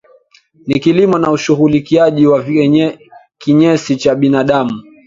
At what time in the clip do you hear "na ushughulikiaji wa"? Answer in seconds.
1.19-2.45